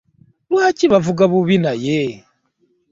Lwaki 0.49 0.85
bavuga 0.93 1.23
bubi 1.31 1.55
naye? 1.63 1.99